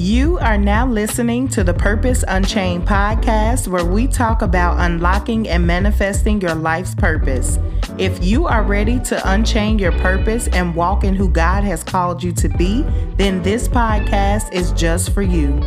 You 0.00 0.38
are 0.38 0.56
now 0.56 0.86
listening 0.86 1.46
to 1.48 1.62
the 1.62 1.74
Purpose 1.74 2.24
Unchained 2.26 2.88
podcast, 2.88 3.68
where 3.68 3.84
we 3.84 4.06
talk 4.06 4.40
about 4.40 4.80
unlocking 4.80 5.46
and 5.46 5.66
manifesting 5.66 6.40
your 6.40 6.54
life's 6.54 6.94
purpose. 6.94 7.58
If 7.98 8.24
you 8.24 8.46
are 8.46 8.62
ready 8.62 8.98
to 9.00 9.20
unchain 9.30 9.78
your 9.78 9.92
purpose 9.92 10.48
and 10.48 10.74
walk 10.74 11.04
in 11.04 11.14
who 11.14 11.28
God 11.28 11.64
has 11.64 11.84
called 11.84 12.22
you 12.22 12.32
to 12.32 12.48
be, 12.48 12.80
then 13.18 13.42
this 13.42 13.68
podcast 13.68 14.50
is 14.54 14.72
just 14.72 15.12
for 15.12 15.20
you. 15.20 15.60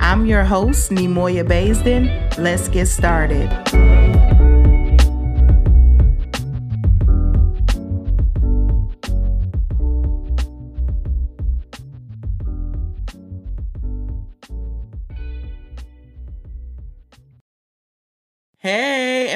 I'm 0.00 0.26
your 0.26 0.42
host, 0.42 0.90
Nemoya 0.90 1.46
Baisden. 1.46 2.36
Let's 2.38 2.66
get 2.66 2.86
started. 2.86 4.49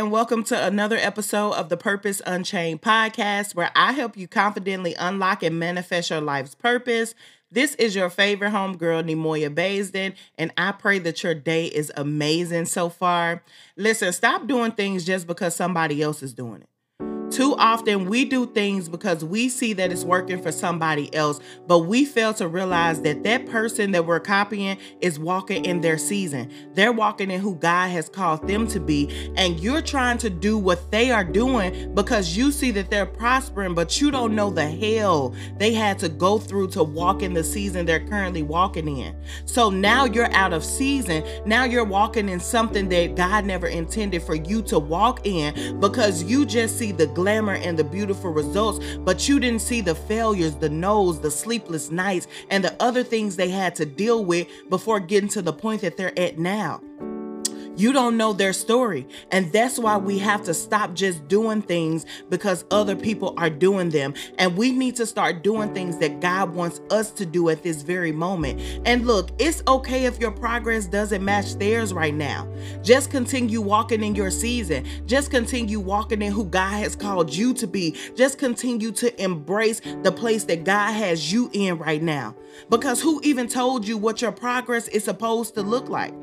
And 0.05 0.13
welcome 0.13 0.45
to 0.45 0.67
another 0.67 0.99
episode 0.99 1.53
of 1.53 1.71
the 1.71 1.79
Purpose 1.79 2.21
Unchained 2.27 2.83
podcast, 2.83 3.55
where 3.55 3.71
I 3.75 3.93
help 3.93 4.19
you 4.19 4.29
confidently 4.29 4.95
unlock 4.99 5.43
and 5.43 5.59
manifest 5.59 6.11
your 6.11 6.21
life's 6.21 6.55
purpose. 6.55 7.15
This 7.51 7.75
is 7.77 7.97
your 7.97 8.11
favorite 8.11 8.53
homegirl, 8.53 9.09
Nemoya 9.09 9.49
Baisden, 9.49 10.15
and 10.37 10.53
I 10.59 10.73
pray 10.73 10.99
that 10.99 11.23
your 11.23 11.35
day 11.35 11.69
is 11.69 11.91
amazing 11.97 12.67
so 12.67 12.91
far. 12.91 13.43
Listen, 13.79 14.13
stop 14.13 14.47
doing 14.47 14.73
things 14.73 15.07
just 15.07 15.27
because 15.27 15.57
somebody 15.57 16.03
else 16.03 16.23
is 16.23 16.35
doing 16.35 16.61
it. 16.61 16.69
Too 17.35 17.57
often 17.57 18.09
we 18.09 18.25
do 18.25 18.47
things 18.47 18.89
because 18.89 19.25
we 19.25 19.49
see 19.49 19.73
that 19.73 19.91
it's 19.91 20.05
working 20.05 20.41
for 20.41 20.53
somebody 20.53 21.13
else, 21.13 21.41
but 21.67 21.81
we 21.81 22.05
fail 22.05 22.33
to 22.35 22.47
realize 22.47 23.03
that 23.03 23.25
that 23.25 23.47
person 23.47 23.91
that 23.91 24.07
we're 24.07 24.21
copying 24.21 24.79
is 25.01 25.19
walking 25.19 25.65
in 25.65 25.81
their 25.81 25.99
season. 25.99 26.49
They're 26.75 26.93
walking 26.93 27.33
in 27.33 27.41
who 27.41 27.57
God 27.57 27.89
has 27.89 28.09
called 28.09 28.47
them 28.47 28.69
to 28.69 28.79
be, 28.79 29.33
and 29.37 29.59
you're 29.59 29.83
trying 29.83 30.19
to 30.19 30.31
do 30.31 30.57
what 30.57 30.93
they 30.93 31.11
are 31.11 31.25
doing 31.25 31.93
because 31.93 32.37
you 32.37 32.53
see 32.53 32.71
that 32.71 32.89
they're 32.89 33.05
prospering, 33.05 33.75
but 33.75 34.01
you 34.01 34.13
don't 34.13 34.37
know 34.37 34.51
the 34.51 34.71
hell 34.71 35.35
they 35.59 35.75
had 35.75 35.99
to 35.99 36.09
go 36.09 36.39
through 36.39 36.69
to 36.69 36.85
walk 36.85 37.21
in 37.21 37.35
the 37.35 37.43
season 37.43 37.85
they're 37.85 38.07
currently 38.07 38.45
walking 38.45 38.87
in. 38.87 39.17
So 39.45 39.71
now 39.71 40.05
you're 40.05 40.33
out 40.35 40.53
of 40.53 40.65
season. 40.65 41.25
Now 41.47 41.65
you're 41.65 41.83
walking 41.83 42.29
in 42.29 42.39
something 42.39 42.89
that 42.91 43.17
God 43.17 43.45
never 43.45 43.67
intended 43.67 44.23
for 44.23 44.37
you 44.37 44.63
to 44.63 44.79
walk 44.79 45.27
in 45.27 45.81
because 45.81 46.23
you 46.23 46.47
just 46.47 46.79
see 46.79 46.93
the 46.93 47.09
glamour 47.25 47.55
and 47.55 47.79
the 47.79 47.85
beautiful 47.85 48.31
results, 48.31 48.85
but 48.99 49.27
you 49.27 49.41
didn't 49.41 49.63
see 49.63 49.81
the 49.81 49.95
failures, 49.95 50.57
the 50.57 50.69
no's, 50.69 51.19
the 51.21 51.31
sleepless 51.31 51.91
nights, 51.91 52.27
and 52.51 52.63
the 52.63 52.77
other 52.83 53.03
things 53.03 53.35
they 53.35 53.49
had 53.49 53.75
to 53.75 53.87
deal 53.87 54.27
with 54.27 54.47
before 54.69 55.01
getting 55.01 55.31
to 55.31 55.41
the 55.41 55.53
point 55.53 55.81
that 55.81 55.97
they're 55.97 56.19
at 56.19 56.39
now. 56.39 56.83
You 57.77 57.93
don't 57.93 58.17
know 58.17 58.33
their 58.33 58.53
story. 58.53 59.07
And 59.33 59.53
that's 59.53 59.79
why 59.79 59.97
we 59.97 60.19
have 60.19 60.45
to 60.45 60.55
stop 60.55 60.95
just 60.95 61.27
doing 61.29 61.63
things 61.63 62.07
because 62.31 62.65
other 62.71 62.95
people 62.95 63.35
are 63.37 63.51
doing 63.51 63.91
them. 63.91 64.15
And 64.39 64.57
we 64.57 64.71
need 64.71 64.97
to 64.97 65.07
start 65.07 65.43
doing 65.43 65.75
things 65.75 65.99
that 65.99 66.21
God 66.21 66.55
wants 66.55 66.81
us 66.91 67.11
to 67.13 67.27
do 67.27 67.49
at 67.49 67.63
this 67.63 67.83
very 67.83 68.13
moment. 68.13 68.61
And 68.85 69.07
look, 69.07 69.31
it's 69.39 69.63
okay 69.67 70.05
if 70.05 70.21
your 70.21 70.31
progress 70.31 70.87
doesn't 70.87 71.25
match 71.25 71.55
theirs 71.57 71.93
right 71.93 72.15
now. 72.15 72.49
Just 72.83 73.11
continue 73.11 73.61
walking 73.61 74.03
in 74.05 74.15
your 74.15 74.31
season. 74.31 74.87
Just 75.07 75.31
continue 75.31 75.81
walking 75.81 76.23
in 76.23 76.33
who 76.33 76.45
God 76.45 76.79
has 76.79 76.95
called 76.95 77.35
you 77.35 77.55
to 77.55 77.67
be. 77.67 77.97
Just 78.15 78.39
continue 78.39 78.93
to 78.93 79.23
embrace 79.23 79.81
the 80.03 80.13
place 80.13 80.45
that 80.45 80.65
God 80.65 80.93
has 80.93 81.33
you 81.33 81.51
in 81.53 81.79
right 81.79 82.03
now. 82.03 82.37
Because 82.71 83.01
who 83.01 83.21
even 83.25 83.49
told 83.49 83.87
you 83.87 83.99
what 83.99 84.23
your 84.23 84.33
progress 84.33 84.89
is 84.89 85.05
supposed 85.05 85.55
to 85.55 85.63
look 85.63 85.89
like? 85.89 86.15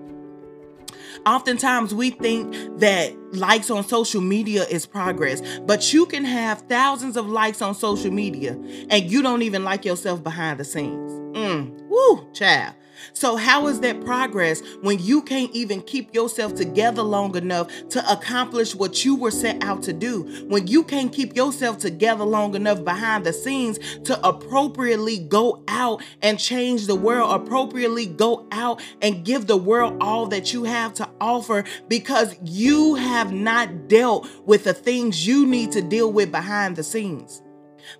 Oftentimes 1.25 1.93
we 1.93 2.11
think 2.11 2.53
that 2.79 3.15
likes 3.33 3.69
on 3.69 3.83
social 3.87 4.21
media 4.21 4.63
is 4.63 4.85
progress, 4.85 5.41
but 5.61 5.93
you 5.93 6.05
can 6.05 6.25
have 6.25 6.61
thousands 6.61 7.17
of 7.17 7.27
likes 7.27 7.61
on 7.61 7.75
social 7.75 8.11
media 8.11 8.53
and 8.89 9.11
you 9.11 9.21
don't 9.21 9.41
even 9.41 9.63
like 9.63 9.85
yourself 9.85 10.23
behind 10.23 10.59
the 10.59 10.65
scenes. 10.65 11.11
Mm, 11.35 11.87
woo, 11.87 12.31
child. 12.33 12.75
So, 13.13 13.35
how 13.35 13.67
is 13.67 13.79
that 13.81 14.03
progress 14.03 14.61
when 14.81 14.99
you 14.99 15.21
can't 15.21 15.51
even 15.51 15.81
keep 15.81 16.13
yourself 16.13 16.55
together 16.55 17.01
long 17.01 17.35
enough 17.35 17.67
to 17.89 18.11
accomplish 18.11 18.75
what 18.75 19.03
you 19.05 19.15
were 19.15 19.31
set 19.31 19.63
out 19.63 19.83
to 19.83 19.93
do? 19.93 20.23
When 20.47 20.67
you 20.67 20.83
can't 20.83 21.11
keep 21.13 21.35
yourself 21.35 21.77
together 21.77 22.23
long 22.23 22.55
enough 22.55 22.83
behind 22.83 23.25
the 23.25 23.33
scenes 23.33 23.79
to 24.05 24.27
appropriately 24.27 25.19
go 25.19 25.63
out 25.67 26.01
and 26.21 26.39
change 26.39 26.87
the 26.87 26.95
world, 26.95 27.41
appropriately 27.41 28.05
go 28.05 28.47
out 28.51 28.81
and 29.01 29.25
give 29.25 29.47
the 29.47 29.57
world 29.57 29.97
all 30.01 30.27
that 30.27 30.53
you 30.53 30.63
have 30.63 30.93
to 30.95 31.09
offer 31.19 31.63
because 31.87 32.35
you 32.43 32.95
have 32.95 33.31
not 33.31 33.87
dealt 33.87 34.27
with 34.45 34.63
the 34.63 34.73
things 34.73 35.25
you 35.25 35.45
need 35.45 35.71
to 35.71 35.81
deal 35.81 36.11
with 36.11 36.31
behind 36.31 36.75
the 36.75 36.83
scenes. 36.83 37.41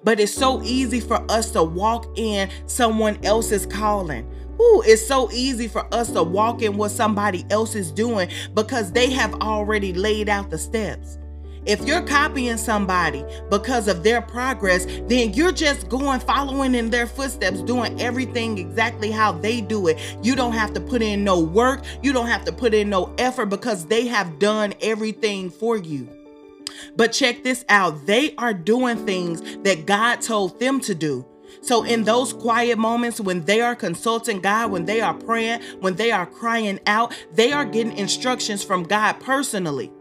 But 0.03 0.19
it's 0.19 0.33
so 0.33 0.61
easy 0.63 0.99
for 0.99 1.23
us 1.31 1.51
to 1.51 1.63
walk 1.63 2.07
in 2.17 2.49
someone 2.65 3.23
else's 3.23 3.65
calling. 3.65 4.30
Ooh, 4.59 4.83
it's 4.85 5.05
so 5.05 5.31
easy 5.31 5.67
for 5.67 5.91
us 5.93 6.11
to 6.11 6.23
walk 6.23 6.61
in 6.61 6.77
what 6.77 6.91
somebody 6.91 7.45
else 7.49 7.75
is 7.75 7.91
doing 7.91 8.29
because 8.53 8.91
they 8.91 9.09
have 9.09 9.33
already 9.35 9.93
laid 9.93 10.29
out 10.29 10.49
the 10.49 10.57
steps. 10.57 11.17
If 11.65 11.85
you're 11.85 12.01
copying 12.01 12.57
somebody 12.57 13.23
because 13.51 13.87
of 13.87 14.03
their 14.03 14.21
progress, 14.21 14.85
then 15.07 15.33
you're 15.33 15.51
just 15.51 15.89
going 15.89 16.19
following 16.19 16.73
in 16.73 16.89
their 16.89 17.05
footsteps, 17.05 17.61
doing 17.61 18.01
everything 18.01 18.57
exactly 18.57 19.11
how 19.11 19.33
they 19.33 19.61
do 19.61 19.87
it. 19.87 19.99
You 20.23 20.35
don't 20.35 20.53
have 20.53 20.73
to 20.73 20.79
put 20.79 21.03
in 21.03 21.23
no 21.23 21.39
work, 21.39 21.83
you 22.01 22.13
don't 22.13 22.27
have 22.27 22.45
to 22.45 22.51
put 22.51 22.73
in 22.73 22.89
no 22.89 23.13
effort 23.19 23.47
because 23.47 23.85
they 23.85 24.07
have 24.07 24.39
done 24.39 24.73
everything 24.81 25.51
for 25.51 25.77
you. 25.77 26.09
But 26.95 27.11
check 27.11 27.43
this 27.43 27.63
out 27.69 28.07
they 28.07 28.33
are 28.37 28.53
doing 28.53 29.05
things 29.05 29.41
that 29.63 29.85
God 29.85 30.21
told 30.21 30.59
them 30.59 30.79
to 30.81 30.95
do. 30.95 31.25
So, 31.61 31.83
in 31.83 32.03
those 32.03 32.33
quiet 32.33 32.77
moments 32.77 33.19
when 33.19 33.45
they 33.45 33.61
are 33.61 33.75
consulting 33.75 34.41
God, 34.41 34.71
when 34.71 34.85
they 34.85 34.99
are 34.99 35.13
praying, 35.13 35.61
when 35.79 35.95
they 35.95 36.11
are 36.11 36.25
crying 36.25 36.79
out, 36.87 37.13
they 37.33 37.51
are 37.51 37.65
getting 37.65 37.95
instructions 37.97 38.63
from 38.63 38.83
God 38.83 39.13
personally. 39.19 39.91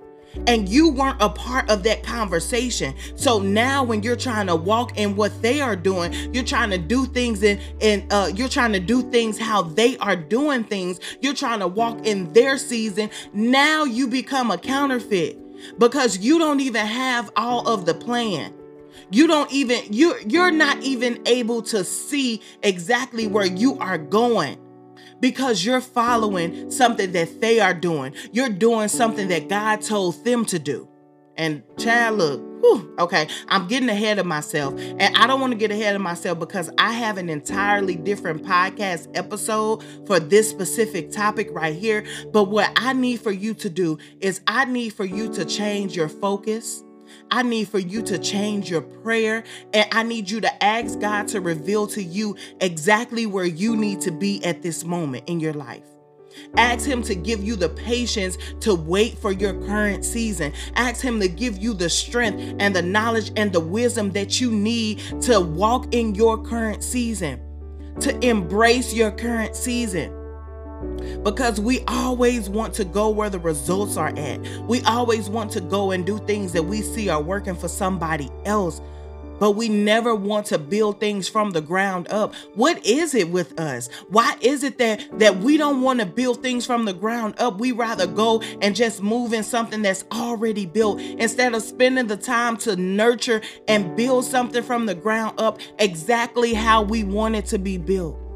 And 0.46 0.68
you 0.68 0.90
weren't 0.90 1.20
a 1.20 1.28
part 1.28 1.68
of 1.68 1.82
that 1.82 2.02
conversation. 2.02 2.94
So 3.16 3.40
now, 3.40 3.82
when 3.82 4.02
you're 4.02 4.16
trying 4.16 4.46
to 4.46 4.56
walk 4.56 4.96
in 4.96 5.16
what 5.16 5.42
they 5.42 5.60
are 5.60 5.76
doing, 5.76 6.12
you're 6.32 6.44
trying 6.44 6.70
to 6.70 6.78
do 6.78 7.04
things 7.06 7.42
in, 7.42 7.60
and 7.80 8.10
uh, 8.12 8.30
you're 8.34 8.48
trying 8.48 8.72
to 8.72 8.80
do 8.80 9.02
things 9.10 9.38
how 9.38 9.62
they 9.62 9.98
are 9.98 10.16
doing 10.16 10.64
things. 10.64 11.00
You're 11.20 11.34
trying 11.34 11.60
to 11.60 11.68
walk 11.68 12.06
in 12.06 12.32
their 12.32 12.58
season. 12.58 13.10
Now 13.32 13.84
you 13.84 14.06
become 14.06 14.50
a 14.50 14.58
counterfeit 14.58 15.36
because 15.78 16.18
you 16.18 16.38
don't 16.38 16.60
even 16.60 16.86
have 16.86 17.30
all 17.36 17.68
of 17.68 17.84
the 17.84 17.94
plan 17.94 18.54
you 19.10 19.26
don't 19.26 19.50
even 19.52 19.80
you 19.90 20.14
you're 20.26 20.50
not 20.50 20.82
even 20.82 21.20
able 21.26 21.62
to 21.62 21.84
see 21.84 22.40
exactly 22.62 23.26
where 23.26 23.46
you 23.46 23.78
are 23.78 23.98
going 23.98 24.58
because 25.20 25.64
you're 25.64 25.80
following 25.80 26.70
something 26.70 27.12
that 27.12 27.40
they 27.40 27.60
are 27.60 27.74
doing. 27.74 28.14
You're 28.32 28.48
doing 28.48 28.88
something 28.88 29.28
that 29.28 29.48
god 29.48 29.82
told 29.82 30.24
them 30.24 30.44
to 30.46 30.58
do. 30.58 30.88
And 31.36 31.62
child 31.78 32.18
look 32.18 32.50
whew, 32.60 32.94
okay 32.98 33.26
i'm 33.48 33.66
getting 33.66 33.88
ahead 33.88 34.18
of 34.18 34.26
myself. 34.26 34.74
And 34.78 35.16
i 35.16 35.26
don't 35.26 35.40
want 35.40 35.52
to 35.52 35.58
get 35.58 35.70
ahead 35.70 35.94
of 35.96 36.02
myself 36.02 36.38
because 36.38 36.70
i 36.78 36.92
have 36.92 37.18
an 37.18 37.28
entirely 37.28 37.96
different 37.96 38.42
podcast 38.44 39.08
episode 39.14 39.82
for 40.06 40.20
this 40.20 40.48
specific 40.48 41.10
topic 41.10 41.48
right 41.52 41.74
here. 41.74 42.04
But 42.32 42.44
what 42.44 42.70
i 42.76 42.92
need 42.92 43.20
for 43.20 43.32
you 43.32 43.54
to 43.54 43.70
do 43.70 43.98
is 44.20 44.40
i 44.46 44.64
need 44.64 44.90
for 44.90 45.04
you 45.04 45.32
to 45.34 45.44
change 45.44 45.96
your 45.96 46.08
focus 46.08 46.82
I 47.30 47.42
need 47.42 47.68
for 47.68 47.78
you 47.78 48.02
to 48.02 48.18
change 48.18 48.70
your 48.70 48.82
prayer 48.82 49.44
and 49.72 49.86
I 49.92 50.02
need 50.02 50.30
you 50.30 50.40
to 50.40 50.64
ask 50.64 50.98
God 51.00 51.28
to 51.28 51.40
reveal 51.40 51.86
to 51.88 52.02
you 52.02 52.36
exactly 52.60 53.26
where 53.26 53.44
you 53.44 53.76
need 53.76 54.00
to 54.02 54.10
be 54.10 54.44
at 54.44 54.62
this 54.62 54.84
moment 54.84 55.24
in 55.28 55.40
your 55.40 55.52
life. 55.52 55.84
Ask 56.56 56.86
Him 56.86 57.02
to 57.02 57.14
give 57.14 57.42
you 57.42 57.56
the 57.56 57.68
patience 57.68 58.38
to 58.60 58.74
wait 58.74 59.18
for 59.18 59.32
your 59.32 59.54
current 59.66 60.04
season. 60.04 60.52
Ask 60.76 61.02
Him 61.02 61.18
to 61.20 61.28
give 61.28 61.58
you 61.58 61.74
the 61.74 61.90
strength 61.90 62.56
and 62.60 62.74
the 62.74 62.82
knowledge 62.82 63.32
and 63.36 63.52
the 63.52 63.60
wisdom 63.60 64.12
that 64.12 64.40
you 64.40 64.50
need 64.50 65.00
to 65.22 65.40
walk 65.40 65.92
in 65.92 66.14
your 66.14 66.42
current 66.42 66.84
season, 66.84 67.40
to 68.00 68.16
embrace 68.24 68.94
your 68.94 69.10
current 69.10 69.56
season 69.56 70.19
because 71.22 71.60
we 71.60 71.80
always 71.86 72.48
want 72.48 72.74
to 72.74 72.84
go 72.84 73.08
where 73.10 73.30
the 73.30 73.38
results 73.38 73.96
are 73.96 74.16
at. 74.16 74.40
We 74.62 74.82
always 74.82 75.28
want 75.28 75.50
to 75.52 75.60
go 75.60 75.90
and 75.90 76.06
do 76.06 76.18
things 76.18 76.52
that 76.52 76.62
we 76.62 76.82
see 76.82 77.08
are 77.08 77.22
working 77.22 77.54
for 77.54 77.68
somebody 77.68 78.30
else. 78.44 78.80
But 79.38 79.52
we 79.52 79.70
never 79.70 80.14
want 80.14 80.46
to 80.46 80.58
build 80.58 81.00
things 81.00 81.26
from 81.26 81.52
the 81.52 81.62
ground 81.62 82.08
up. 82.08 82.34
What 82.54 82.84
is 82.86 83.14
it 83.14 83.30
with 83.30 83.58
us? 83.58 83.88
Why 84.10 84.36
is 84.42 84.62
it 84.62 84.76
that 84.78 85.18
that 85.18 85.38
we 85.38 85.56
don't 85.56 85.80
want 85.80 86.00
to 86.00 86.06
build 86.06 86.42
things 86.42 86.66
from 86.66 86.84
the 86.84 86.92
ground 86.92 87.36
up? 87.38 87.58
We 87.58 87.72
rather 87.72 88.06
go 88.06 88.42
and 88.60 88.76
just 88.76 89.02
move 89.02 89.32
in 89.32 89.42
something 89.42 89.80
that's 89.80 90.04
already 90.12 90.66
built 90.66 91.00
instead 91.00 91.54
of 91.54 91.62
spending 91.62 92.06
the 92.06 92.18
time 92.18 92.58
to 92.58 92.76
nurture 92.76 93.40
and 93.66 93.96
build 93.96 94.26
something 94.26 94.62
from 94.62 94.84
the 94.84 94.94
ground 94.94 95.40
up 95.40 95.58
exactly 95.78 96.52
how 96.52 96.82
we 96.82 97.02
want 97.02 97.34
it 97.34 97.46
to 97.46 97.58
be 97.58 97.78
built. 97.78 98.29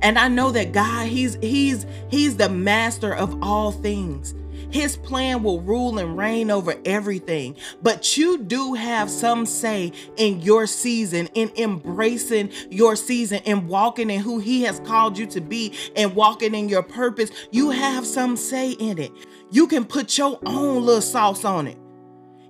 And 0.00 0.18
I 0.18 0.28
know 0.28 0.50
that 0.50 0.72
God, 0.72 1.06
he's 1.06 1.36
he's 1.36 1.86
he's 2.08 2.36
the 2.36 2.48
master 2.48 3.14
of 3.14 3.42
all 3.42 3.72
things. 3.72 4.34
His 4.70 4.96
plan 4.96 5.42
will 5.42 5.60
rule 5.60 5.98
and 5.98 6.16
reign 6.16 6.50
over 6.50 6.74
everything. 6.86 7.56
But 7.82 8.16
you 8.16 8.38
do 8.38 8.72
have 8.74 9.10
some 9.10 9.44
say 9.44 9.92
in 10.16 10.40
your 10.40 10.66
season, 10.66 11.28
in 11.34 11.52
embracing 11.56 12.50
your 12.70 12.96
season, 12.96 13.40
in 13.44 13.68
walking 13.68 14.08
in 14.10 14.20
who 14.20 14.38
He 14.38 14.62
has 14.62 14.80
called 14.80 15.18
you 15.18 15.26
to 15.26 15.40
be, 15.40 15.74
and 15.94 16.14
walking 16.14 16.54
in 16.54 16.70
your 16.70 16.82
purpose. 16.82 17.30
You 17.50 17.70
have 17.70 18.06
some 18.06 18.36
say 18.36 18.70
in 18.72 18.98
it. 18.98 19.12
You 19.50 19.66
can 19.66 19.84
put 19.84 20.16
your 20.16 20.38
own 20.46 20.84
little 20.86 21.02
sauce 21.02 21.44
on 21.44 21.66
it. 21.66 21.76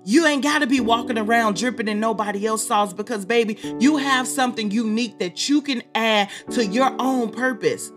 You 0.04 0.26
ain't 0.26 0.42
got 0.42 0.60
to 0.60 0.66
be 0.66 0.80
walking 0.80 1.18
around 1.18 1.56
dripping 1.56 1.88
in 1.88 2.00
nobody 2.00 2.46
else's 2.46 2.66
sauce 2.66 2.92
because, 2.92 3.24
baby, 3.24 3.58
you 3.78 3.96
have 3.98 4.26
something 4.26 4.70
unique 4.70 5.18
that 5.18 5.48
you 5.48 5.62
can 5.62 5.82
add 5.94 6.28
to 6.50 6.66
your 6.66 6.94
own 6.98 7.30
purpose. 7.30 7.90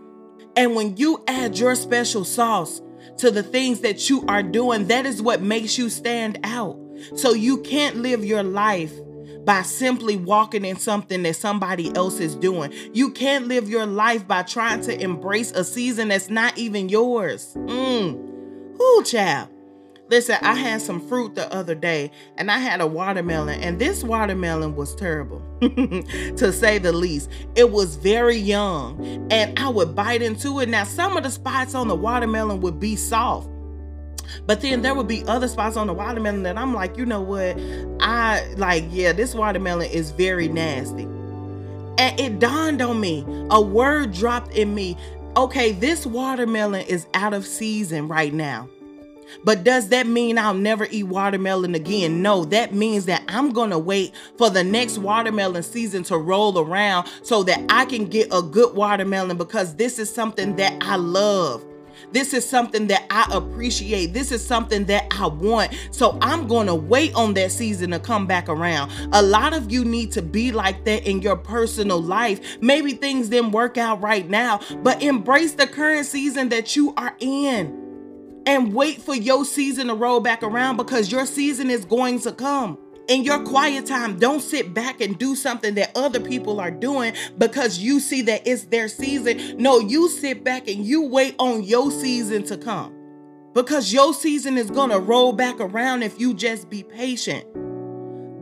And 0.56 0.76
when 0.76 0.98
you 0.98 1.24
add 1.28 1.58
your 1.58 1.76
special 1.76 2.24
sauce 2.24 2.82
to 3.18 3.32
the 3.32 3.44
things 3.44 3.82
that 3.82 4.10
you 4.10 4.26
are 4.28 4.44
doing, 4.44 4.88
that 4.88 5.06
is 5.06 5.22
what 5.22 5.42
makes 5.42 5.78
you 5.78 5.90
stand 5.90 6.40
out. 6.44 6.80
So 7.16 7.34
you 7.34 7.62
can't 7.62 7.98
live 7.98 8.24
your 8.24 8.44
life 8.44 8.94
by 9.46 9.62
simply 9.62 10.18
walking 10.18 10.66
in 10.66 10.78
something 10.78 11.24
that 11.24 11.36
somebody 11.36 11.96
else 11.96 12.20
is 12.20 12.36
doing. 12.36 12.74
You 12.94 13.12
can't 13.12 13.48
live 13.48 13.70
your 13.70 13.86
life 13.86 14.28
by 14.28 14.44
trying 14.44 14.82
to 14.82 15.00
embrace 15.00 15.52
a 15.52 15.64
season 15.64 16.08
that's 16.08 16.30
not 16.30 16.58
even 16.58 16.90
yours. 16.90 17.54
Mmm. 17.56 18.16
Whoo, 18.78 19.04
child. 19.04 19.50
Listen, 20.08 20.38
I 20.42 20.54
had 20.54 20.82
some 20.82 21.00
fruit 21.08 21.34
the 21.34 21.52
other 21.52 21.74
day 21.74 22.12
and 22.38 22.52
I 22.52 22.60
had 22.60 22.80
a 22.80 22.86
watermelon, 22.86 23.60
and 23.62 23.80
this 23.80 24.04
watermelon 24.04 24.76
was 24.76 24.94
terrible, 24.96 25.42
to 25.62 26.54
say 26.54 26.78
the 26.78 26.92
least. 26.92 27.32
It 27.56 27.72
was 27.72 27.96
very 27.96 28.38
young, 28.38 29.28
and 29.32 29.58
I 29.58 29.70
would 29.70 29.96
bite 29.96 30.22
into 30.22 30.60
it. 30.60 30.70
Now, 30.70 30.84
some 30.84 31.18
of 31.18 31.24
the 31.24 31.32
spots 31.32 31.74
on 31.74 31.88
the 31.88 31.96
watermelon 31.96 32.62
would 32.62 32.80
be 32.80 32.96
soft. 32.96 33.50
But 34.46 34.62
then 34.62 34.84
there 34.84 34.94
would 34.94 35.08
be 35.08 35.24
other 35.26 35.48
spots 35.48 35.76
on 35.76 35.88
the 35.88 35.94
watermelon 35.94 36.44
that 36.44 36.58
I'm 36.58 36.74
like, 36.74 36.98
you 36.98 37.06
know 37.06 37.22
what? 37.22 37.58
I 38.00 38.46
like, 38.58 38.86
yeah, 38.90 39.12
this 39.12 39.34
watermelon 39.34 39.90
is 39.90 40.12
very 40.12 40.48
nasty. 40.48 41.04
And 41.98 42.20
it 42.20 42.40
dawned 42.40 42.82
on 42.82 43.00
me, 43.00 43.26
a 43.50 43.62
word 43.62 44.14
dropped 44.14 44.52
in 44.52 44.76
me. 44.76 44.98
Okay, 45.36 45.72
this 45.72 46.06
watermelon 46.06 46.86
is 46.88 47.08
out 47.14 47.34
of 47.34 47.46
season 47.46 48.08
right 48.08 48.34
now. 48.34 48.70
But 49.44 49.64
does 49.64 49.90
that 49.90 50.08
mean 50.08 50.38
I'll 50.38 50.54
never 50.54 50.88
eat 50.90 51.04
watermelon 51.04 51.76
again? 51.76 52.22
No, 52.22 52.46
that 52.46 52.74
means 52.74 53.06
that 53.06 53.24
I'm 53.28 53.52
going 53.52 53.70
to 53.70 53.80
wait 53.80 54.14
for 54.38 54.50
the 54.50 54.64
next 54.64 54.98
watermelon 54.98 55.64
season 55.64 56.04
to 56.04 56.18
roll 56.18 56.58
around 56.60 57.08
so 57.24 57.44
that 57.44 57.64
I 57.70 57.86
can 57.86 58.06
get 58.06 58.28
a 58.32 58.42
good 58.42 58.76
watermelon 58.76 59.38
because 59.38 59.76
this 59.76 60.00
is 60.00 60.14
something 60.14 60.56
that 60.58 60.78
I 60.82 60.96
love. 60.96 61.66
This 62.12 62.34
is 62.34 62.48
something 62.48 62.88
that 62.88 63.06
I 63.10 63.28
appreciate. 63.32 64.14
This 64.14 64.32
is 64.32 64.46
something 64.46 64.86
that 64.86 65.08
I 65.12 65.28
want. 65.28 65.74
So 65.92 66.18
I'm 66.22 66.48
going 66.48 66.68
to 66.68 66.76
wait 66.76 67.14
on 67.16 67.34
that 67.36 67.52
season 67.52 67.92
to 67.92 68.00
come 68.00 68.28
back 68.28 68.50
around. 68.50 68.92
A 69.14 69.22
lot 69.22 69.54
of 69.54 69.72
you 69.72 69.86
need 69.86 70.12
to 70.14 70.22
be 70.22 70.52
like 70.52 70.86
that 70.86 71.08
in 71.08 71.22
your 71.22 71.36
personal 71.36 72.02
life. 72.02 72.62
Maybe 72.62 72.94
things 72.94 73.30
didn't 73.30 73.52
work 73.52 73.78
out 73.78 74.02
right 74.02 74.30
now, 74.30 74.60
but 74.84 75.02
embrace 75.02 75.54
the 75.54 75.68
current 75.68 76.06
season 76.06 76.50
that 76.50 76.76
you 76.76 76.94
are 76.98 77.16
in 77.20 77.85
and 78.46 78.74
wait 78.74 79.02
for 79.02 79.16
your 79.16 79.46
season 79.46 79.88
to 79.88 79.94
roll 79.94 80.20
back 80.20 80.44
around 80.44 80.78
because 80.78 81.12
your 81.12 81.26
season 81.26 81.70
is 81.70 81.86
going 81.86 82.20
to 82.22 82.32
come. 82.32 82.78
In 83.08 83.24
your 83.24 83.44
quiet 83.44 83.86
time, 83.86 84.18
don't 84.18 84.40
sit 84.40 84.74
back 84.74 85.00
and 85.00 85.18
do 85.18 85.36
something 85.36 85.76
that 85.76 85.92
other 85.96 86.20
people 86.20 86.60
are 86.60 86.72
doing 86.72 87.14
because 87.38 87.78
you 87.78 88.00
see 88.00 88.24
that 88.24 88.48
it's 88.48 88.66
their 88.66 88.88
season. 88.88 89.58
No, 89.58 89.80
you 89.80 90.10
sit 90.10 90.44
back 90.44 90.68
and 90.68 90.84
you 90.84 91.04
wait 91.04 91.36
on 91.38 91.64
your 91.64 91.92
season 91.92 92.44
to 92.46 92.58
come 92.58 92.96
because 93.54 93.94
your 93.94 94.14
season 94.14 94.58
is 94.58 94.72
going 94.72 94.90
to 94.90 95.00
roll 95.00 95.34
back 95.34 95.60
around 95.60 96.02
if 96.02 96.20
you 96.20 96.34
just 96.34 96.70
be 96.70 96.82
patient. 96.82 97.46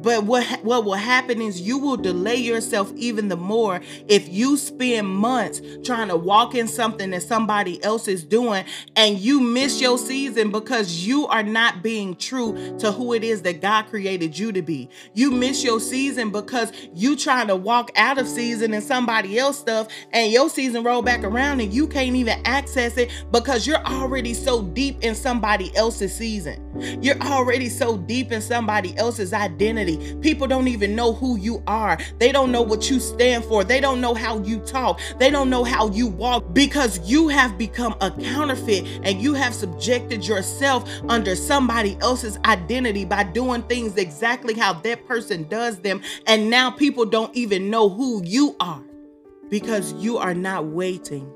But 0.04 0.26
what 0.26 0.46
what 0.64 0.84
will 0.86 0.94
happen 0.94 1.42
is 1.42 1.62
you 1.62 1.78
will 1.78 1.98
delay 1.98 2.36
yourself 2.36 2.92
even 2.96 3.30
the 3.30 3.38
more 3.38 3.82
if 4.10 4.28
you 4.28 4.58
spend 4.58 5.08
months 5.08 5.62
trying 5.84 6.10
to 6.10 6.18
walk 6.18 6.56
in 6.56 6.68
something 6.68 7.12
that 7.12 7.24
somebody 7.24 7.82
else 7.84 8.08
is 8.08 8.24
doing 8.24 8.66
and 8.98 9.18
you 9.18 9.40
miss 9.40 9.82
your 9.82 9.98
season 9.98 10.52
because 10.52 11.08
you 11.08 11.26
are 11.28 11.44
not 11.44 11.82
being 11.82 12.16
true 12.16 12.78
to 12.80 12.92
who 12.92 13.14
it 13.14 13.24
is 13.24 13.44
that 13.44 13.62
God 13.62 13.84
created 13.88 14.38
you 14.38 14.52
to 14.52 14.62
be. 14.62 14.90
You 15.14 15.32
miss 15.32 15.64
your 15.64 15.80
season 15.80 16.32
because 16.32 16.72
you 16.94 17.16
trying 17.16 17.48
to 17.48 17.56
walk 17.56 17.92
out 17.96 18.18
of 18.18 18.28
season 18.28 18.74
and 18.74 18.84
somebody 18.84 19.40
else 19.40 19.58
stuff 19.58 19.88
and 20.12 20.32
your 20.32 20.50
season 20.50 20.84
roll 20.84 21.02
back 21.02 21.24
around 21.24 21.62
and 21.62 21.74
you 21.74 21.88
can't 21.88 22.16
even 22.16 22.42
access 22.46 22.98
it 22.98 23.10
because 23.32 23.66
you're 23.66 23.84
already 23.86 24.34
so 24.34 24.62
deep 24.62 25.02
in 25.02 25.16
somebody 25.16 25.76
else's 25.78 26.14
season. 26.14 27.02
You're 27.02 27.22
already 27.22 27.70
so 27.70 27.98
deep 27.98 28.32
in 28.32 28.42
somebody 28.42 28.98
else's 28.98 29.32
identity 29.34 29.93
People 30.22 30.48
don't 30.48 30.68
even 30.68 30.96
know 30.96 31.14
who 31.14 31.38
you 31.38 31.64
are. 31.68 31.98
They 32.20 32.32
don't 32.32 32.52
know 32.52 32.62
what 32.62 32.90
you 32.90 33.00
stand 33.00 33.46
for. 33.46 33.64
They 33.64 33.80
don't 33.80 34.02
know 34.02 34.14
how 34.14 34.40
you 34.40 34.60
talk. 34.60 35.00
They 35.20 35.30
don't 35.30 35.50
know 35.50 35.64
how 35.64 35.90
you 35.90 36.08
walk 36.08 36.54
because 36.54 37.00
you 37.10 37.28
have 37.28 37.58
become 37.58 37.96
a 38.02 38.12
counterfeit 38.12 38.86
and 39.04 39.22
you 39.22 39.34
have 39.34 39.54
subjected 39.54 40.26
yourself 40.26 40.90
under 41.10 41.36
somebody 41.36 41.98
else's 42.02 42.38
identity 42.46 43.06
by 43.06 43.24
doing 43.24 43.64
things 43.64 43.98
exactly 43.98 44.54
how 44.54 44.74
that 44.74 45.08
person 45.08 45.48
does 45.48 45.80
them. 45.80 46.02
And 46.28 46.50
now 46.50 46.72
people 46.72 47.06
don't 47.06 47.36
even 47.36 47.70
know 47.70 47.90
who 47.90 48.24
you 48.24 48.56
are 48.60 48.84
because 49.50 49.94
you 49.94 50.18
are 50.18 50.34
not 50.34 50.66
waiting 50.66 51.32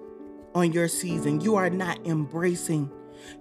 on 0.55 0.71
your 0.71 0.87
season. 0.87 1.41
You 1.41 1.55
are 1.55 1.69
not 1.69 2.05
embracing 2.05 2.91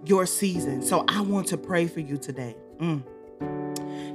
your 0.05 0.27
season. 0.27 0.83
So 0.83 1.05
I 1.09 1.21
want 1.21 1.47
to 1.49 1.57
pray 1.57 1.87
for 1.87 2.01
you 2.01 2.19
today. 2.19 2.57
Mm. 2.79 3.03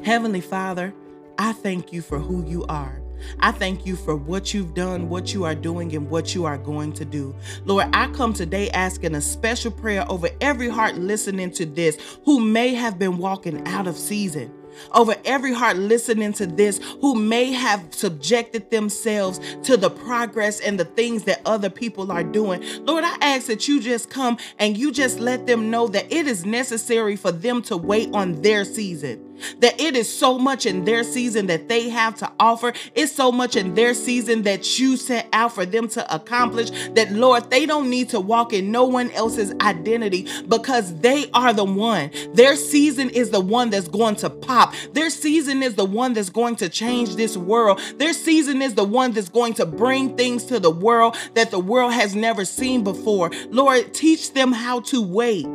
Heavenly 0.04 0.42
Father, 0.42 0.96
I 1.38 1.54
thank 1.54 1.94
you 1.94 2.02
for 2.02 2.18
who 2.18 2.44
you 2.44 2.66
are. 2.66 3.00
I 3.40 3.52
thank 3.52 3.86
you 3.86 3.96
for 3.96 4.16
what 4.16 4.52
you've 4.52 4.74
done, 4.74 5.10
what 5.10 5.32
you 5.32 5.44
are 5.44 5.54
doing, 5.54 5.96
and 5.96 6.10
what 6.10 6.34
you 6.34 6.44
are 6.46 6.58
going 6.58 6.92
to 6.94 7.06
do. 7.06 7.36
Lord, 7.66 7.88
I 7.94 8.08
come 8.08 8.34
today 8.34 8.72
asking 8.72 9.14
a 9.14 9.22
special 9.22 9.70
prayer 9.70 10.04
over 10.10 10.30
every 10.42 10.70
heart 10.70 10.96
listening 10.96 11.52
to 11.52 11.68
this 11.68 12.18
who 12.26 12.40
may 12.40 12.74
have 12.74 12.98
been 12.98 13.20
walking 13.20 13.68
out 13.68 13.86
of 13.86 13.96
season 13.96 14.52
over 14.94 15.16
every 15.26 15.54
heart 15.54 15.78
listening 15.78 16.34
to 16.34 16.48
this 16.48 16.80
who 17.02 17.16
may 17.16 17.52
have 17.52 17.94
subjected 17.94 18.70
themselves 18.72 19.40
to 19.64 19.78
the 19.78 19.90
progress 19.90 20.60
and 20.60 20.80
the 20.80 20.86
things 20.86 21.24
that 21.24 21.42
other 21.46 21.70
people 21.70 22.12
are 22.12 22.24
doing. 22.24 22.64
Lord, 22.86 23.04
I 23.04 23.16
ask 23.22 23.48
that 23.48 23.68
you 23.68 23.82
just 23.82 24.10
come 24.10 24.38
and 24.60 24.78
you 24.78 24.92
just 24.92 25.20
let 25.20 25.48
them 25.48 25.70
know 25.70 25.88
that 25.88 26.12
it 26.12 26.28
is 26.28 26.46
necessary 26.46 27.16
for 27.16 27.32
them 27.32 27.62
to 27.64 27.78
wait 27.78 28.10
on 28.14 28.42
their 28.42 28.66
season. 28.66 29.28
That 29.60 29.80
it 29.80 29.96
is 29.96 30.12
so 30.12 30.38
much 30.38 30.66
in 30.66 30.86
their 30.86 31.04
season 31.04 31.48
that 31.48 31.68
they 31.68 31.90
have 31.90 32.16
to 32.18 32.32
offer. 32.40 32.74
It's 32.96 33.12
so 33.12 33.32
much 33.32 33.56
in 33.56 33.76
their 33.76 33.94
season 33.94 34.44
that 34.44 34.80
you 34.80 34.98
set 34.98 35.28
out 35.34 35.54
for 35.54 35.66
them 35.66 35.88
to 35.90 36.14
accomplish 36.14 36.72
that, 36.94 37.12
Lord, 37.12 37.50
they 37.50 37.66
don't 37.66 37.90
need 37.90 38.10
to 38.10 38.20
walk 38.20 38.54
in 38.54 38.72
no 38.72 38.86
one 38.86 39.12
else's 39.12 39.54
identity 39.62 40.28
because 40.48 40.96
they 41.00 41.30
are 41.34 41.54
the 41.54 41.66
one. 41.66 42.12
Their 42.34 42.56
season 42.56 43.10
is 43.10 43.30
the 43.32 43.42
one 43.42 43.70
that's 43.70 43.88
going 43.88 44.16
to 44.18 44.30
pop 44.30 44.74
their 44.94 45.10
season 45.10 45.64
is 45.64 45.76
the 45.76 45.86
one 45.86 46.14
that's 46.14 46.30
going 46.30 46.56
to 46.58 46.70
change 46.70 47.16
this 47.16 47.38
world. 47.38 47.80
Their 47.98 48.14
season 48.14 48.62
is 48.62 48.76
the 48.76 48.84
one 48.84 49.12
that's 49.12 49.30
going 49.30 49.54
to 49.56 49.66
bring 49.66 50.16
things 50.18 50.46
to 50.46 50.60
the 50.60 50.72
world 50.72 51.18
that 51.34 51.52
the 51.52 51.60
world 51.60 51.94
has 51.94 52.16
never 52.16 52.46
seen 52.46 52.84
before. 52.84 53.32
Lord, 53.50 53.94
teach 53.94 54.34
them 54.34 54.52
how 54.52 54.82
to 54.82 55.02
wait. 55.02 55.46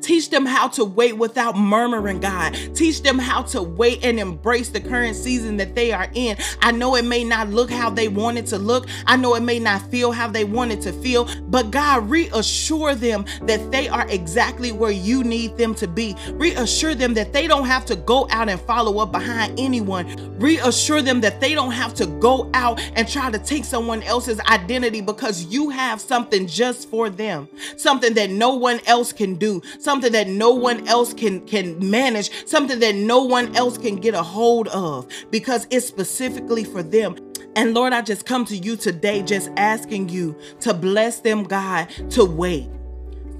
Teach 0.00 0.30
them 0.30 0.46
how 0.46 0.68
to 0.68 0.84
wait 0.84 1.16
without 1.16 1.56
murmuring, 1.56 2.20
God. 2.20 2.56
Teach 2.74 3.02
them 3.02 3.18
how 3.18 3.42
to 3.42 3.62
wait 3.62 4.04
and 4.04 4.18
embrace 4.18 4.68
the 4.68 4.80
current 4.80 5.16
season 5.16 5.56
that 5.58 5.74
they 5.74 5.92
are 5.92 6.08
in. 6.14 6.36
I 6.60 6.72
know 6.72 6.94
it 6.96 7.04
may 7.04 7.24
not 7.24 7.48
look 7.48 7.70
how 7.70 7.90
they 7.90 8.08
want 8.08 8.38
it 8.38 8.46
to 8.46 8.58
look. 8.58 8.88
I 9.06 9.16
know 9.16 9.34
it 9.34 9.42
may 9.42 9.58
not 9.58 9.82
feel 9.90 10.12
how 10.12 10.28
they 10.28 10.44
want 10.44 10.72
it 10.72 10.80
to 10.82 10.92
feel, 10.92 11.28
but 11.48 11.70
God, 11.70 12.08
reassure 12.08 12.94
them 12.94 13.24
that 13.42 13.70
they 13.70 13.88
are 13.88 14.08
exactly 14.08 14.72
where 14.72 14.90
you 14.90 15.24
need 15.24 15.56
them 15.56 15.74
to 15.76 15.88
be. 15.88 16.16
Reassure 16.32 16.94
them 16.94 17.14
that 17.14 17.32
they 17.32 17.46
don't 17.46 17.66
have 17.66 17.84
to 17.86 17.96
go 17.96 18.26
out 18.30 18.48
and 18.48 18.60
follow 18.62 18.98
up 18.98 19.12
behind 19.12 19.58
anyone. 19.58 20.38
Reassure 20.38 21.02
them 21.02 21.20
that 21.20 21.40
they 21.40 21.54
don't 21.54 21.72
have 21.72 21.94
to 21.94 22.06
go 22.06 22.50
out 22.54 22.80
and 22.94 23.08
try 23.08 23.30
to 23.30 23.38
take 23.38 23.64
someone 23.64 24.02
else's 24.02 24.40
identity 24.40 25.00
because 25.00 25.44
you 25.44 25.70
have 25.70 26.00
something 26.00 26.46
just 26.46 26.88
for 26.88 27.10
them, 27.10 27.48
something 27.76 28.14
that 28.14 28.30
no 28.30 28.54
one 28.54 28.80
else 28.86 29.12
can 29.12 29.34
do, 29.34 29.60
something 29.78 30.12
that 30.12 30.28
no 30.28 30.50
one 30.50 30.86
else 30.88 31.14
can 31.14 31.46
can 31.46 31.90
manage, 31.90 32.46
something 32.46 32.78
that 32.80 32.94
no 32.94 33.22
one 33.22 33.54
else 33.56 33.78
can 33.78 33.96
get 33.96 34.14
a 34.14 34.22
hold 34.22 34.68
of 34.68 35.06
because 35.30 35.66
it's 35.70 35.86
specifically 35.86 36.64
for 36.64 36.82
them. 36.82 37.16
And 37.56 37.74
Lord, 37.74 37.92
I 37.92 38.02
just 38.02 38.26
come 38.26 38.44
to 38.46 38.56
you 38.56 38.76
today 38.76 39.22
just 39.22 39.50
asking 39.56 40.08
you 40.08 40.36
to 40.60 40.72
bless 40.72 41.20
them, 41.20 41.42
God, 41.44 41.88
to 42.10 42.24
wait 42.24 42.68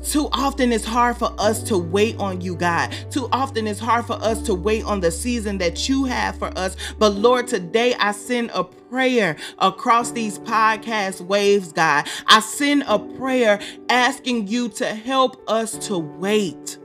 Too 0.03 0.29
often 0.33 0.73
it's 0.73 0.85
hard 0.85 1.17
for 1.19 1.33
us 1.39 1.63
to 1.65 1.77
wait 1.77 2.17
on 2.19 2.41
you, 2.41 2.57
God. 2.57 2.95
Too 3.11 3.29
often 3.33 3.67
it's 3.67 3.81
hard 3.81 4.07
for 4.07 4.15
us 4.15 4.41
to 4.43 4.55
wait 4.55 4.85
on 4.85 5.01
the 5.01 5.11
season 5.11 5.59
that 5.59 5.89
you 5.89 6.05
have 6.05 6.39
for 6.39 6.57
us. 6.59 6.77
But 6.99 7.15
Lord, 7.15 7.47
today 7.47 7.95
I 7.95 8.13
send 8.13 8.51
a 8.55 8.65
prayer 8.65 9.37
across 9.59 10.11
these 10.13 10.39
podcast 10.39 11.21
waves, 11.21 11.73
God. 11.73 12.09
I 12.27 12.41
send 12.41 12.85
a 12.87 12.99
prayer 12.99 13.61
asking 13.89 14.49
you 14.49 14.71
to 14.71 14.87
help 14.87 15.43
us 15.49 15.77
to 15.89 15.99
wait. 15.99 16.79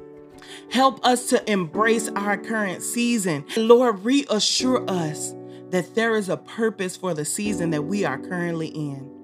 Help 0.69 1.05
us 1.05 1.29
to 1.29 1.51
embrace 1.51 2.09
our 2.09 2.37
current 2.37 2.83
season. 2.83 3.45
Lord, 3.55 4.03
reassure 4.03 4.83
us 4.89 5.33
that 5.69 5.95
there 5.95 6.15
is 6.15 6.29
a 6.29 6.37
purpose 6.37 6.95
for 6.97 7.13
the 7.13 7.25
season 7.25 7.69
that 7.71 7.83
we 7.83 8.03
are 8.03 8.17
currently 8.17 8.67
in. 8.67 9.14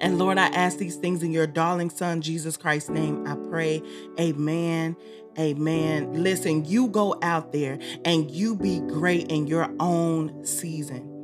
And 0.00 0.18
Lord, 0.18 0.38
I 0.38 0.46
ask 0.46 0.78
these 0.78 0.96
things 0.96 1.22
in 1.22 1.32
your 1.32 1.46
darling 1.46 1.90
Son, 1.90 2.20
Jesus 2.20 2.56
Christ's 2.56 2.90
name. 2.90 3.26
I 3.26 3.36
pray. 3.48 3.82
Amen. 4.18 4.96
Amen. 5.38 6.22
Listen, 6.22 6.64
you 6.64 6.88
go 6.88 7.16
out 7.22 7.52
there 7.52 7.78
and 8.04 8.30
you 8.30 8.56
be 8.56 8.80
great 8.80 9.30
in 9.30 9.46
your 9.46 9.70
own 9.78 10.44
season. 10.44 11.17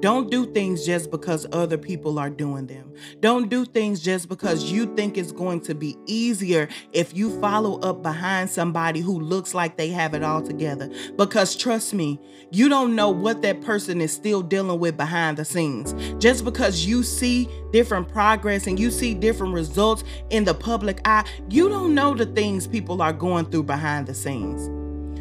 Don't 0.00 0.30
do 0.30 0.46
things 0.46 0.86
just 0.86 1.10
because 1.10 1.44
other 1.52 1.76
people 1.76 2.20
are 2.20 2.30
doing 2.30 2.66
them. 2.66 2.92
Don't 3.18 3.48
do 3.48 3.64
things 3.64 4.00
just 4.00 4.28
because 4.28 4.70
you 4.70 4.94
think 4.94 5.18
it's 5.18 5.32
going 5.32 5.60
to 5.62 5.74
be 5.74 5.96
easier 6.06 6.68
if 6.92 7.16
you 7.16 7.40
follow 7.40 7.80
up 7.80 8.02
behind 8.02 8.48
somebody 8.48 9.00
who 9.00 9.18
looks 9.18 9.54
like 9.54 9.76
they 9.76 9.88
have 9.88 10.14
it 10.14 10.22
all 10.22 10.40
together. 10.40 10.88
Because 11.16 11.56
trust 11.56 11.94
me, 11.94 12.20
you 12.52 12.68
don't 12.68 12.94
know 12.94 13.10
what 13.10 13.42
that 13.42 13.60
person 13.60 14.00
is 14.00 14.12
still 14.12 14.40
dealing 14.40 14.78
with 14.78 14.96
behind 14.96 15.36
the 15.36 15.44
scenes. 15.44 15.94
Just 16.22 16.44
because 16.44 16.84
you 16.86 17.02
see 17.02 17.48
different 17.72 18.08
progress 18.08 18.68
and 18.68 18.78
you 18.78 18.92
see 18.92 19.14
different 19.14 19.52
results 19.52 20.04
in 20.30 20.44
the 20.44 20.54
public 20.54 21.00
eye, 21.06 21.24
you 21.50 21.68
don't 21.68 21.94
know 21.94 22.14
the 22.14 22.26
things 22.26 22.68
people 22.68 23.02
are 23.02 23.12
going 23.12 23.46
through 23.46 23.64
behind 23.64 24.06
the 24.06 24.14
scenes. 24.14 24.77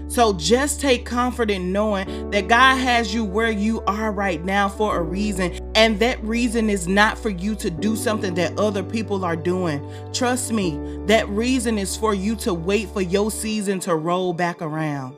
So 0.07 0.33
just 0.33 0.79
take 0.79 1.05
comfort 1.05 1.51
in 1.51 1.71
knowing 1.71 2.29
that 2.31 2.47
God 2.47 2.77
has 2.77 3.13
you 3.13 3.23
where 3.25 3.51
you 3.51 3.81
are 3.81 4.11
right 4.11 4.43
now 4.43 4.69
for 4.69 4.97
a 4.97 5.01
reason. 5.01 5.57
And 5.75 5.99
that 5.99 6.23
reason 6.23 6.69
is 6.69 6.87
not 6.87 7.17
for 7.17 7.29
you 7.29 7.55
to 7.55 7.69
do 7.69 7.95
something 7.95 8.33
that 8.35 8.57
other 8.57 8.83
people 8.83 9.25
are 9.25 9.35
doing. 9.35 9.85
Trust 10.13 10.51
me, 10.53 10.79
that 11.07 11.27
reason 11.29 11.77
is 11.77 11.95
for 11.95 12.13
you 12.13 12.35
to 12.37 12.53
wait 12.53 12.89
for 12.89 13.01
your 13.01 13.31
season 13.31 13.79
to 13.81 13.95
roll 13.95 14.33
back 14.33 14.61
around 14.61 15.15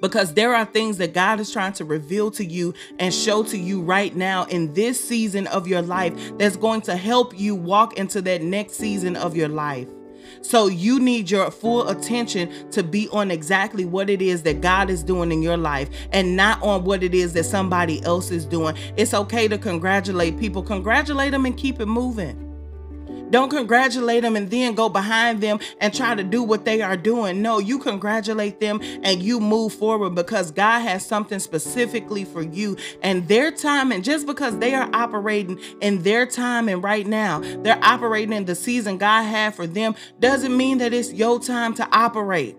because 0.00 0.34
there 0.34 0.54
are 0.54 0.66
things 0.66 0.98
that 0.98 1.14
God 1.14 1.40
is 1.40 1.50
trying 1.50 1.72
to 1.74 1.84
reveal 1.86 2.30
to 2.32 2.44
you 2.44 2.74
and 2.98 3.12
show 3.14 3.42
to 3.44 3.56
you 3.56 3.80
right 3.80 4.14
now 4.14 4.44
in 4.44 4.74
this 4.74 5.02
season 5.02 5.46
of 5.46 5.66
your 5.66 5.80
life 5.80 6.36
that's 6.36 6.56
going 6.56 6.82
to 6.82 6.94
help 6.94 7.38
you 7.38 7.54
walk 7.54 7.96
into 7.96 8.20
that 8.20 8.42
next 8.42 8.74
season 8.74 9.16
of 9.16 9.34
your 9.34 9.48
life. 9.48 9.88
So 10.44 10.66
you 10.66 11.00
need 11.00 11.30
your 11.30 11.50
full 11.50 11.88
attention 11.88 12.70
to 12.70 12.82
be 12.82 13.08
on 13.08 13.30
exactly 13.30 13.86
what 13.86 14.10
it 14.10 14.20
is 14.20 14.42
that 14.42 14.60
God 14.60 14.90
is 14.90 15.02
doing 15.02 15.32
in 15.32 15.42
your 15.42 15.56
life 15.56 15.88
and 16.12 16.36
not 16.36 16.62
on 16.62 16.84
what 16.84 17.02
it 17.02 17.14
is 17.14 17.32
that 17.32 17.44
somebody 17.44 18.04
else 18.04 18.30
is 18.30 18.44
doing. 18.44 18.76
It's 18.98 19.14
okay 19.14 19.48
to 19.48 19.56
congratulate 19.56 20.38
people, 20.38 20.62
congratulate 20.62 21.32
them 21.32 21.46
and 21.46 21.56
keep 21.56 21.80
it 21.80 21.86
moving. 21.86 22.43
Don't 23.30 23.50
congratulate 23.50 24.22
them 24.22 24.36
and 24.36 24.50
then 24.50 24.74
go 24.74 24.88
behind 24.88 25.40
them 25.40 25.58
and 25.80 25.94
try 25.94 26.14
to 26.14 26.22
do 26.22 26.42
what 26.42 26.64
they 26.64 26.82
are 26.82 26.96
doing. 26.96 27.42
No, 27.42 27.58
you 27.58 27.78
congratulate 27.78 28.60
them 28.60 28.80
and 29.02 29.22
you 29.22 29.40
move 29.40 29.72
forward 29.72 30.14
because 30.14 30.50
God 30.50 30.80
has 30.80 31.04
something 31.04 31.38
specifically 31.38 32.24
for 32.24 32.42
you 32.42 32.76
and 33.02 33.26
their 33.28 33.50
time. 33.50 33.92
And 33.92 34.04
just 34.04 34.26
because 34.26 34.58
they 34.58 34.74
are 34.74 34.88
operating 34.92 35.58
in 35.80 36.02
their 36.02 36.26
time 36.26 36.68
and 36.68 36.82
right 36.82 37.06
now, 37.06 37.40
they're 37.40 37.82
operating 37.82 38.32
in 38.32 38.44
the 38.44 38.54
season 38.54 38.98
God 38.98 39.22
had 39.22 39.54
for 39.54 39.66
them, 39.66 39.94
doesn't 40.20 40.56
mean 40.56 40.78
that 40.78 40.92
it's 40.92 41.12
your 41.12 41.40
time 41.40 41.74
to 41.74 41.88
operate. 41.92 42.56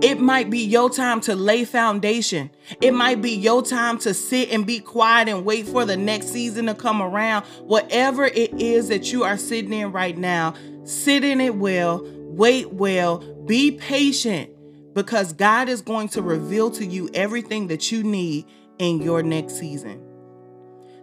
It 0.00 0.18
might 0.18 0.50
be 0.50 0.60
your 0.60 0.90
time 0.90 1.20
to 1.22 1.36
lay 1.36 1.64
foundation. 1.64 2.50
It 2.80 2.92
might 2.92 3.20
be 3.20 3.32
your 3.32 3.62
time 3.62 3.98
to 3.98 4.14
sit 4.14 4.50
and 4.50 4.66
be 4.66 4.80
quiet 4.80 5.28
and 5.28 5.44
wait 5.44 5.66
for 5.66 5.84
the 5.84 5.96
next 5.96 6.28
season 6.28 6.66
to 6.66 6.74
come 6.74 7.02
around. 7.02 7.44
Whatever 7.60 8.24
it 8.24 8.52
is 8.60 8.88
that 8.88 9.12
you 9.12 9.22
are 9.24 9.36
sitting 9.36 9.72
in 9.72 9.92
right 9.92 10.16
now, 10.16 10.54
sit 10.84 11.24
in 11.24 11.40
it 11.40 11.56
well, 11.56 12.02
wait 12.04 12.72
well, 12.72 13.18
be 13.44 13.72
patient 13.72 14.50
because 14.94 15.32
God 15.32 15.68
is 15.68 15.82
going 15.82 16.08
to 16.08 16.22
reveal 16.22 16.70
to 16.72 16.84
you 16.84 17.08
everything 17.14 17.68
that 17.68 17.92
you 17.92 18.02
need 18.02 18.46
in 18.78 19.02
your 19.02 19.22
next 19.22 19.58
season. 19.58 20.01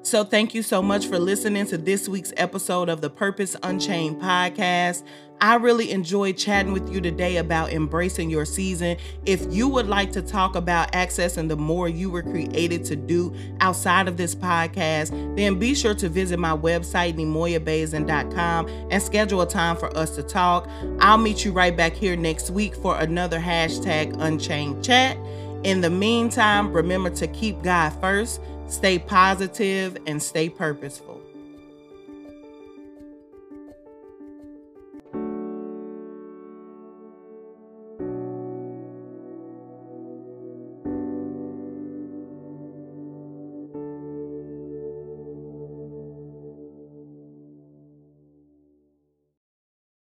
So, 0.01 0.23
thank 0.23 0.53
you 0.53 0.63
so 0.63 0.81
much 0.81 1.07
for 1.07 1.19
listening 1.19 1.65
to 1.67 1.77
this 1.77 2.07
week's 2.07 2.31
episode 2.37 2.87
of 2.87 3.01
the 3.01 3.09
Purpose 3.09 3.57
Unchained 3.63 4.21
podcast. 4.21 5.03
I 5.41 5.55
really 5.55 5.91
enjoyed 5.91 6.37
chatting 6.37 6.71
with 6.71 6.89
you 6.89 7.01
today 7.01 7.35
about 7.37 7.73
embracing 7.73 8.29
your 8.29 8.45
season. 8.45 8.95
If 9.25 9.45
you 9.53 9.67
would 9.67 9.87
like 9.87 10.13
to 10.13 10.21
talk 10.21 10.55
about 10.55 10.93
accessing 10.93 11.49
the 11.49 11.57
more 11.57 11.89
you 11.89 12.09
were 12.09 12.23
created 12.23 12.85
to 12.85 12.95
do 12.95 13.35
outside 13.59 14.07
of 14.07 14.15
this 14.15 14.33
podcast, 14.33 15.11
then 15.35 15.59
be 15.59 15.75
sure 15.75 15.95
to 15.95 16.07
visit 16.07 16.39
my 16.39 16.55
website, 16.55 17.15
nemoyabaisden.com, 17.15 18.67
and 18.89 19.03
schedule 19.03 19.41
a 19.41 19.47
time 19.47 19.75
for 19.75 19.95
us 19.97 20.15
to 20.15 20.23
talk. 20.23 20.69
I'll 20.99 21.17
meet 21.17 21.43
you 21.43 21.51
right 21.51 21.75
back 21.75 21.93
here 21.93 22.15
next 22.15 22.51
week 22.51 22.73
for 22.73 22.97
another 22.97 23.39
hashtag 23.39 24.15
Unchained 24.21 24.83
Chat. 24.83 25.17
In 25.63 25.81
the 25.81 25.89
meantime, 25.89 26.71
remember 26.71 27.09
to 27.11 27.27
keep 27.27 27.61
God 27.61 27.89
first 27.99 28.39
Stay 28.69 28.99
positive 28.99 29.97
and 30.05 30.21
stay 30.21 30.47
purposeful. 30.47 31.18